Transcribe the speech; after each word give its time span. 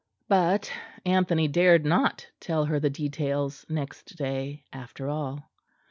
But 0.27 0.73
Anthony 1.05 1.47
dared 1.47 1.85
not 1.85 2.25
tell 2.39 2.65
her 2.65 2.79
the 2.79 2.89
details 2.89 3.67
next 3.69 4.17
day, 4.17 4.65
after 4.73 5.07
all. 5.09 5.51